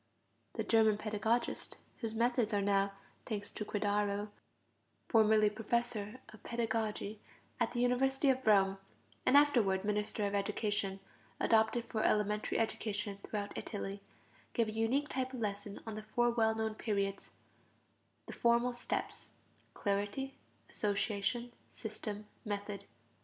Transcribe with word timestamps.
The 0.55 0.63
German 0.63 0.97
pedagogist, 0.97 1.77
whose 1.99 2.15
methods 2.15 2.55
are 2.55 2.61
now, 2.63 2.93
thanks 3.27 3.51
to 3.51 3.63
Credaro, 3.63 4.29
formerly 5.07 5.47
Professor 5.51 6.19
of 6.33 6.41
Pedagogy 6.41 7.21
at 7.59 7.73
the 7.73 7.81
University 7.81 8.29
of 8.31 8.47
Rome, 8.47 8.79
and 9.27 9.37
afterward 9.37 9.85
Minister 9.85 10.25
of 10.25 10.33
Education, 10.33 11.01
adopted 11.39 11.85
for 11.85 12.01
elementary 12.01 12.57
education 12.57 13.19
throughout 13.21 13.55
Italy, 13.55 14.01
gave 14.53 14.69
a 14.69 14.71
unique 14.71 15.07
type 15.09 15.35
of 15.35 15.39
lesson 15.39 15.79
on 15.85 15.93
the 15.93 16.01
four 16.01 16.31
well 16.31 16.55
known 16.55 16.73
periods 16.73 17.29
(the 18.25 18.33
formal 18.33 18.73
steps): 18.73 19.29
clarity, 19.75 20.35
association, 20.67 21.51
system, 21.69 22.25
method. 22.43 22.85